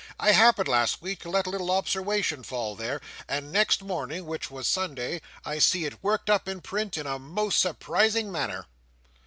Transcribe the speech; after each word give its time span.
I 0.19 0.31
happened, 0.31 0.67
last 0.67 1.03
week, 1.03 1.19
to 1.19 1.29
let 1.29 1.45
a 1.45 1.51
little 1.51 1.69
obserwation 1.69 2.41
fall 2.41 2.75
there, 2.75 2.99
and 3.29 3.51
next 3.51 3.83
morning, 3.83 4.25
which 4.25 4.49
was 4.49 4.67
Sunday, 4.67 5.21
I 5.45 5.59
see 5.59 5.85
it 5.85 6.03
worked 6.03 6.27
up 6.27 6.47
in 6.49 6.59
print, 6.61 6.97
in 6.97 7.05
a 7.05 7.19
most 7.19 7.61
surprising 7.61 8.31
manner." 8.31 8.65